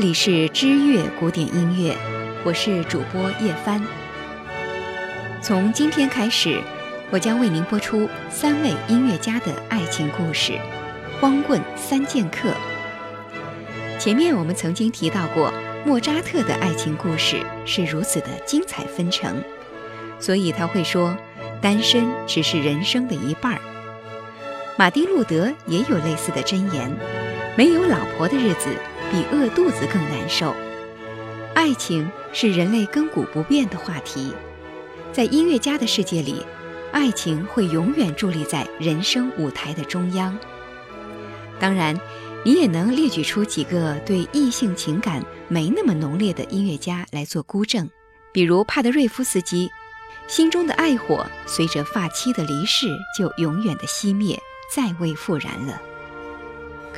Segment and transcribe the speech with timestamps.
[0.00, 1.94] 这里是知乐古典音乐，
[2.42, 3.84] 我是主播叶帆。
[5.42, 6.58] 从今天开始，
[7.10, 10.52] 我将为您播出三位音乐家的爱情故事，
[11.20, 12.48] 《光棍三剑客》。
[13.98, 15.52] 前面我们曾经提到过，
[15.84, 19.36] 莫扎特的爱情故事是如此的精彩纷呈，
[20.18, 21.14] 所以他会说，
[21.60, 23.60] 单身只是人生的一半儿。
[24.78, 26.90] 马丁路德也有类似的箴言。
[27.56, 28.70] 没有老婆的日子
[29.10, 30.54] 比饿肚子更难受。
[31.54, 34.32] 爱情是人类亘古不变的话题，
[35.12, 36.46] 在音乐家的世界里，
[36.92, 40.38] 爱情会永远伫立在人生舞台的中央。
[41.58, 41.98] 当然，
[42.44, 47.90] 你也能列举出几个对异性情感没那么浓烈的音乐家来做孤证，
[48.32, 49.68] 比如帕德瑞夫斯基，
[50.28, 52.86] 心中的爱火随着发妻的离世
[53.18, 54.40] 就永远的熄灭，
[54.72, 55.82] 再未复燃了。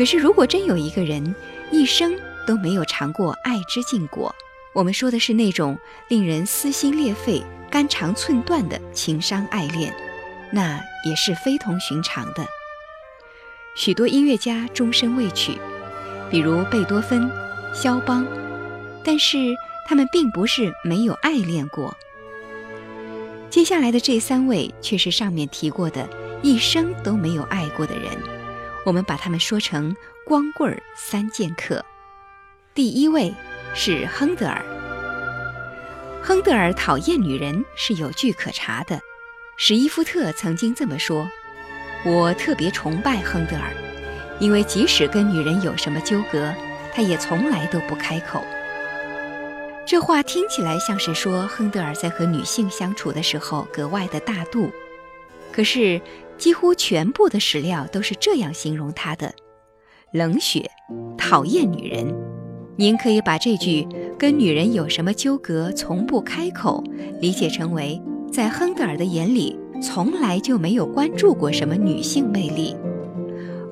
[0.00, 1.34] 可是，如果真有一个人
[1.70, 4.34] 一生都没有尝过爱之禁果，
[4.72, 9.94] 我们说的是那种令人撕心裂肺、肝肠寸断的情伤爱恋，
[10.50, 12.46] 那也是非同寻常的。
[13.76, 15.58] 许多音乐家终身未娶，
[16.30, 17.30] 比如贝多芬、
[17.74, 18.26] 肖邦，
[19.04, 19.54] 但是
[19.86, 21.94] 他们并不是没有爱恋过。
[23.50, 26.08] 接下来的这三位却是上面提过的
[26.40, 28.39] 一生都没有爱过的人。
[28.86, 31.84] 我们把他们说成“光棍儿三剑客”。
[32.74, 33.34] 第一位
[33.74, 34.64] 是亨德尔。
[36.22, 38.98] 亨德尔讨厌女人是有据可查的。
[39.58, 41.28] 史伊夫特曾经这么说
[42.06, 43.70] ：“我特别崇拜亨德尔，
[44.38, 46.54] 因为即使跟女人有什么纠葛，
[46.94, 48.42] 他也从来都不开口。”
[49.86, 54.72] 这话听起来像是说亨德尔在和女性相处的时候格外的大度，
[55.52, 56.00] 可是。
[56.40, 59.30] 几乎全部的史料都是这样形容他的：
[60.10, 60.70] 冷血，
[61.18, 62.12] 讨厌女人。
[62.76, 63.86] 您可以把这句
[64.18, 66.82] “跟女人有什么纠葛，从不开口”
[67.20, 68.00] 理解成为，
[68.32, 72.74] 在亨德尔的眼里，从来就没有关注过什么女性魅力。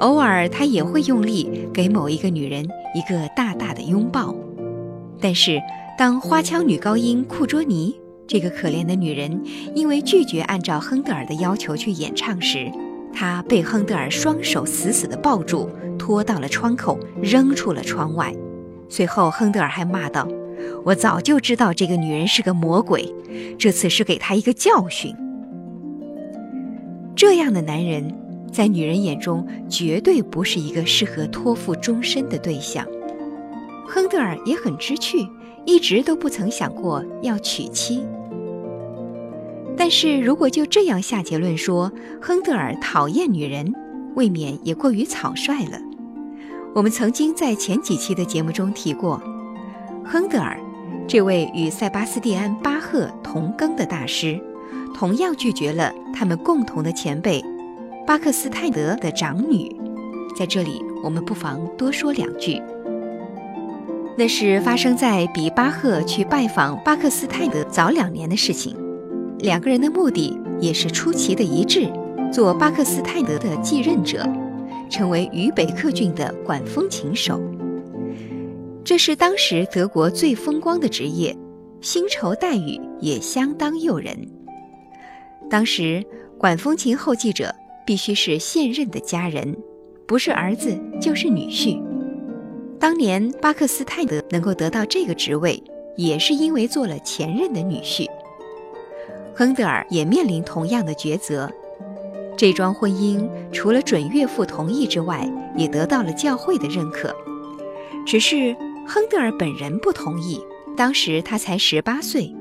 [0.00, 4.34] 偶尔他也会用力给某一个女人一个大大的拥抱，
[5.18, 5.58] 但是
[5.96, 7.98] 当花腔女高音库卓尼。
[8.28, 9.42] 这个可怜的女人
[9.74, 12.70] 因为拒绝按照亨德尔的要求去演唱时，
[13.10, 18.30] 她被亨德尔双手死死地抱住，拖到了窗口，扔出了窗外。
[18.90, 20.28] 随后，亨德尔还骂道
[20.84, 23.10] ：“我早就知道这个女人是个魔鬼，
[23.58, 25.16] 这次是给她一个教训。”
[27.16, 28.14] 这样的男人，
[28.52, 32.86] 在女人眼中绝对不是一个适合托付终身的对象。
[33.86, 35.26] 亨德尔也很知趣，
[35.64, 38.06] 一直都不曾想过要娶妻。
[39.78, 41.90] 但是如果就这样下结论说
[42.20, 43.72] 亨德尔讨厌女人，
[44.16, 45.80] 未免也过于草率了。
[46.74, 49.22] 我们曾经在前几期的节目中提过，
[50.04, 50.58] 亨德尔
[51.06, 54.38] 这位与塞巴斯蒂安·巴赫同庚的大师，
[54.94, 57.42] 同样拒绝了他们共同的前辈
[58.04, 59.74] 巴克斯泰德的长女。
[60.36, 62.60] 在这里，我们不妨多说两句。
[64.16, 68.76] 那是发生在比巴赫去拜访巴克斯泰德早两年的事情。
[69.40, 71.88] 两个人的目的也是出奇的一致，
[72.32, 74.26] 做巴克斯泰德的继任者，
[74.90, 77.40] 成为渝北克郡的管风琴手。
[78.84, 81.36] 这是当时德国最风光的职业，
[81.80, 84.16] 薪酬待遇也相当诱人。
[85.48, 86.04] 当时
[86.36, 87.54] 管风琴后继者
[87.86, 89.56] 必须是现任的家人，
[90.06, 91.80] 不是儿子就是女婿。
[92.80, 95.62] 当年巴克斯泰德能够得到这个职位，
[95.96, 98.06] 也是因为做了前任的女婿。
[99.38, 101.48] 亨德尔也面临同样的抉择，
[102.36, 107.14] 这桩婚姻除了准岳父同意之外，也得到了教会的认可。
[108.04, 108.52] 只是
[108.84, 110.40] 亨德尔本人不同意，
[110.76, 112.34] 当时他才十八岁，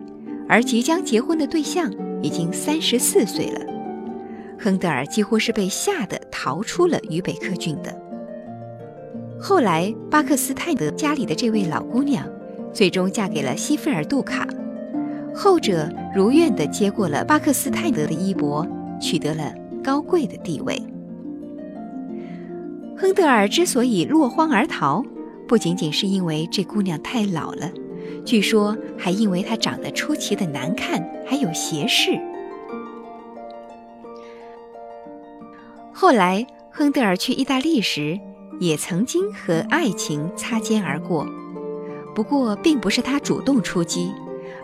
[0.50, 1.88] 而即将结婚的对象
[2.24, 3.62] 已经三十四岁了。
[4.60, 7.96] 亨德尔几乎是被吓得逃出了渝北克郡的。
[9.40, 12.28] 后来，巴克斯泰德家里的这位老姑娘，
[12.74, 14.48] 最终嫁给了西菲尔杜卡。
[15.38, 18.66] 后者如愿地接过了巴克斯泰德的衣钵，
[19.00, 19.54] 取得了
[19.84, 20.82] 高贵的地位。
[22.98, 25.06] 亨德尔之所以落荒而逃，
[25.48, 27.70] 不仅仅是因为这姑娘太老了，
[28.26, 32.20] 据说还因为她长得出奇的难看，还有斜视。
[35.94, 38.20] 后来，亨德尔去意大利时，
[38.60, 41.28] 也曾经和爱情擦肩而过，
[42.16, 44.12] 不过并不是他主动出击。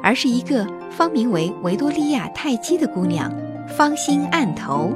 [0.04, 3.34] 而是一个方名为维多利亚·泰基的姑娘，
[3.70, 4.92] 芳心暗投。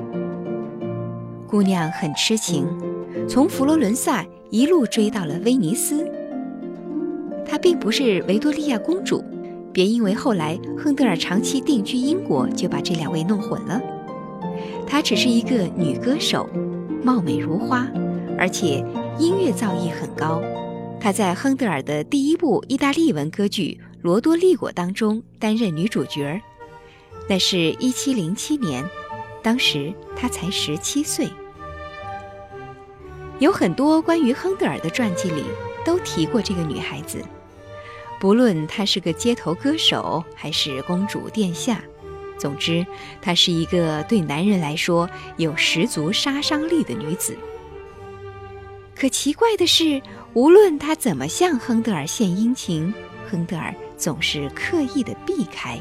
[1.47, 2.67] 姑娘很痴情，
[3.27, 6.05] 从佛罗伦萨一路追到了威尼斯。
[7.45, 9.23] 她并不是维多利亚公主，
[9.71, 13.81] 别因为后来亨德尔长期定居英国就把这两位弄混了。
[14.85, 16.49] 她只是一个女歌手，
[17.01, 17.87] 貌美如花，
[18.37, 18.85] 而且
[19.17, 20.41] 音乐造诣很高。
[20.99, 26.41] 她在亨德尔的第一部意大利文歌剧《罗多利果》当中担任女主角，
[27.27, 28.89] 那是一七零七年，
[29.43, 31.27] 当时她才十七岁。
[33.39, 35.43] 有很多关于亨德尔的传记里
[35.83, 37.21] 都提过这个女孩子。
[38.17, 41.83] 不论她是个街头歌手还是公主殿下，
[42.37, 42.87] 总之，
[43.21, 47.37] 她是一个对男人来说有十足杀伤力的女子。
[48.95, 50.01] 可奇怪的是，
[50.31, 52.93] 无论她怎么向亨德尔献殷勤，
[53.29, 55.77] 亨德尔总是刻意的避开。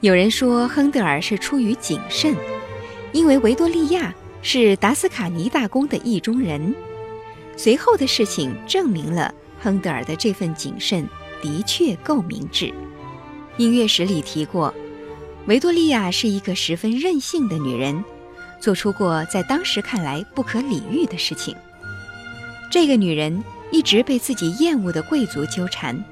[0.00, 2.34] 有人说，亨德尔是出于谨慎，
[3.12, 6.74] 因为维多利亚是达斯卡尼大公的意中人。
[7.56, 9.34] 随后的事情证明了。
[9.62, 11.06] 亨德尔的这份谨慎
[11.42, 12.72] 的确够明智。
[13.58, 14.72] 音乐史里提过，
[15.46, 18.02] 维多利亚是一个十分任性的女人，
[18.58, 21.54] 做出过在当时看来不可理喻的事情。
[22.70, 26.02] 这个女人一直被自己厌恶的贵族纠缠，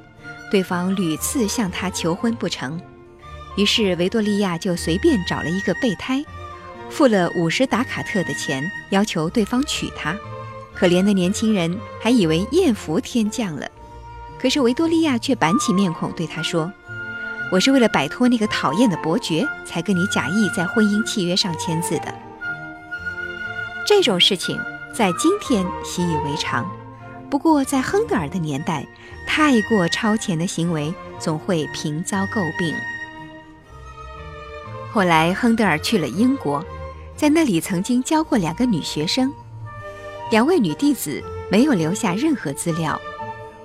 [0.51, 2.81] 对方屡次向她求婚不成，
[3.57, 6.25] 于是维多利亚就随便找了一个备胎，
[6.89, 10.17] 付了五十达卡特的钱，要求对方娶她。
[10.75, 13.69] 可怜的年轻人还以为艳福天降了，
[14.39, 16.73] 可是维多利亚却板起面孔对他说
[17.51, 22.15] ：“我是为了摆脱那个讨厌的伯爵，才跟你假意在婚姻契约上签字的。”
[23.85, 24.57] 这种事情
[24.95, 26.71] 在今天习以为常，
[27.29, 28.87] 不过在亨德尔的年代，
[29.31, 32.75] 太过超前的行为总会频遭诟病。
[34.91, 36.65] 后来，亨德尔去了英国，
[37.15, 39.31] 在那里曾经教过两个女学生。
[40.31, 42.99] 两位女弟子没有留下任何资料，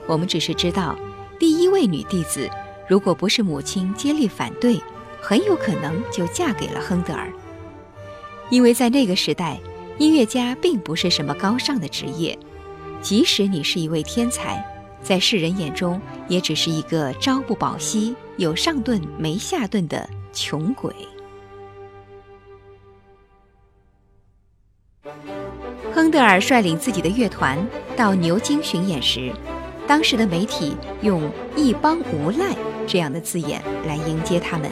[0.05, 0.95] 我们只是知道，
[1.39, 2.47] 第一位女弟子
[2.87, 4.79] 如果不是母亲接力反对，
[5.21, 7.31] 很有可能就嫁给了亨德尔。
[8.49, 9.59] 因为在那个时代，
[9.97, 12.37] 音乐家并不是什么高尚的职业，
[13.01, 14.63] 即使你是一位天才，
[15.03, 20.93] 在世人眼中也只是一个朝不保夕、有上顿没下顿的穷鬼。
[25.93, 27.57] 亨德尔率领自己的乐团
[27.95, 29.31] 到牛津巡演时，
[29.85, 32.55] 当时的媒体用“一帮无赖”
[32.87, 34.71] 这样的字眼来迎接他们。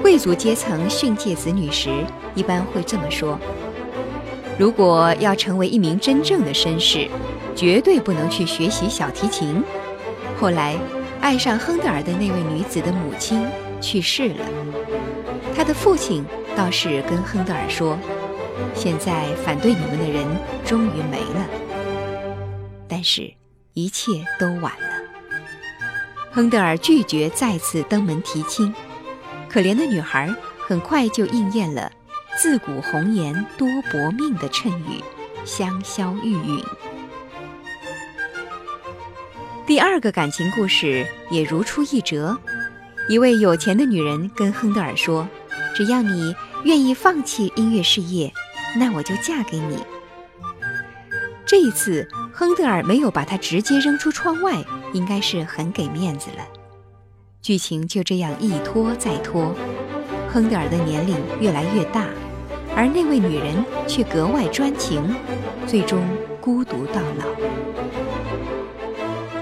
[0.00, 1.90] 贵族阶层训诫子女时，
[2.34, 3.38] 一般会这么说
[4.58, 7.08] ：“如果要成为一名真正的绅士，
[7.54, 9.62] 绝对不能去学习小提琴。”
[10.36, 10.76] 后来，
[11.20, 13.46] 爱上亨德尔的那位女子的母亲
[13.80, 14.44] 去世了，
[15.54, 16.24] 他的父亲
[16.56, 17.98] 倒是跟亨德尔说。
[18.74, 20.26] 现在反对你们的人
[20.64, 21.46] 终于没了，
[22.88, 23.32] 但是，
[23.72, 24.88] 一切都晚了。
[26.32, 28.74] 亨德尔拒绝再次登门提亲，
[29.48, 31.90] 可怜的女孩很快就应验了
[32.40, 35.02] “自古红颜多薄命”的谶语，
[35.44, 36.64] 香消玉殒。
[39.66, 42.38] 第二个感情故事也如出一辙，
[43.08, 45.28] 一位有钱的女人跟亨德尔说
[45.74, 48.32] ：“只要你愿意放弃音乐事业。”
[48.78, 49.82] 那我就嫁给你。
[51.44, 56.46] 这一次，亨德尔没有把她直接扔出窗外，应该是很给面子了。
[57.42, 59.52] 剧情就这样一拖再拖，
[60.32, 62.06] 亨德尔的年龄越来越大，
[62.78, 65.02] 而那位女人却格外专情，
[65.66, 66.00] 最终
[66.40, 67.26] 孤独到老。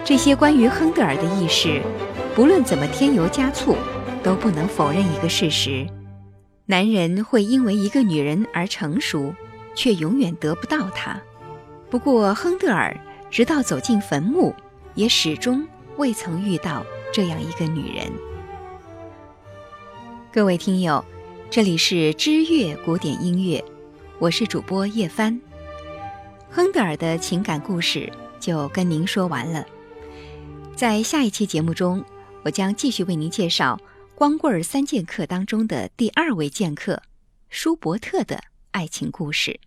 [0.03, 1.83] 这些关于亨德尔的轶事，
[2.35, 3.77] 不论怎么添油加醋，
[4.23, 5.87] 都不能否认一个事实。
[6.65, 9.35] 男人会因为一个女人而成熟，
[9.75, 11.21] 却永远得不到她。
[11.91, 12.97] 不过，亨德尔
[13.31, 14.55] 直到走进坟墓，
[14.95, 15.63] 也始终
[15.99, 18.07] 未曾遇到这样一个女人。
[20.33, 21.05] 各位听友，
[21.49, 23.65] 这里是知乐古典音乐，
[24.19, 25.41] 我是主播叶帆。
[26.51, 29.65] 亨德尔的情感故事就跟您说完了。
[30.75, 32.05] 在下一期节目中，
[32.43, 33.81] 我将继续为您介绍。
[34.15, 37.03] 光棍三剑客当中的第二位剑客，
[37.49, 39.61] 舒伯特的爱情故事，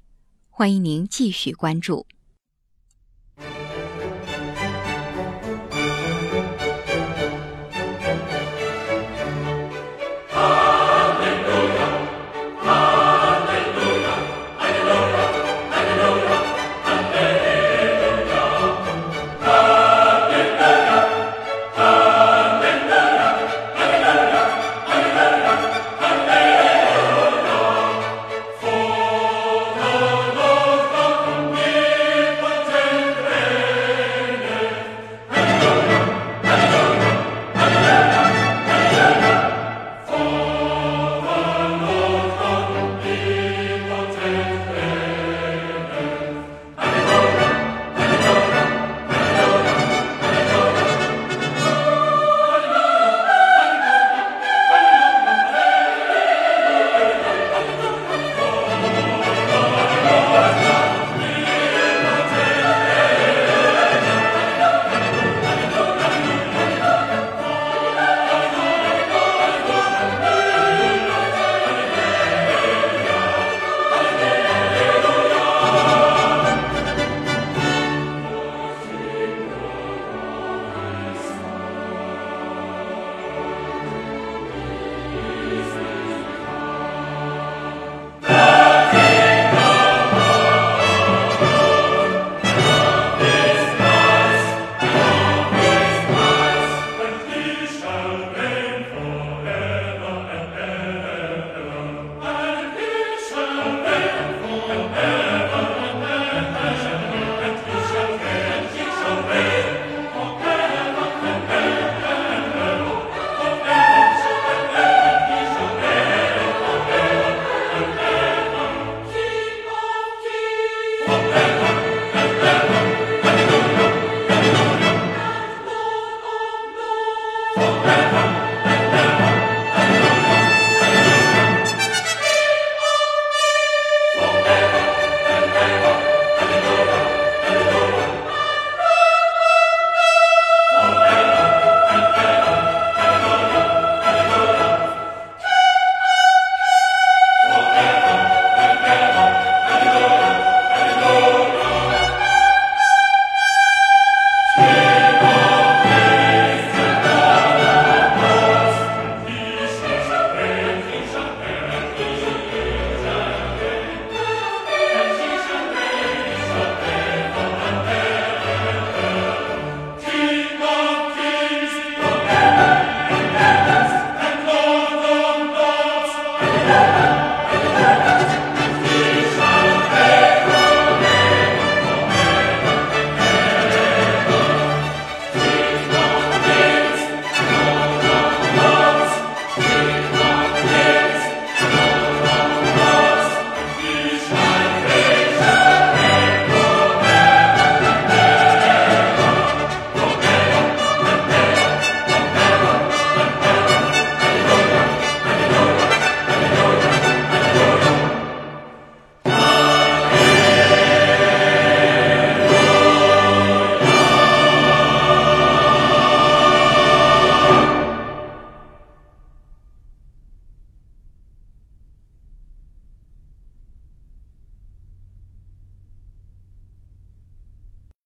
[0.50, 2.06] 欢迎您继续关注。